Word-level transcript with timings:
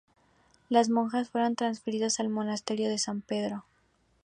Las 0.67 0.89
monjas 0.89 1.29
fueron 1.29 1.55
transferidas 1.55 2.19
al 2.19 2.27
monasterio 2.29 2.89
de 2.89 2.97
San 2.97 3.21
Pedro. 3.21 3.65